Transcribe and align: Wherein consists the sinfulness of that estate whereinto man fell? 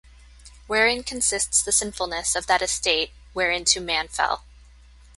Wherein 0.65 1.03
consists 1.03 1.61
the 1.61 1.71
sinfulness 1.71 2.35
of 2.35 2.47
that 2.47 2.63
estate 2.63 3.11
whereinto 3.35 3.79
man 3.81 4.07
fell? 4.07 4.43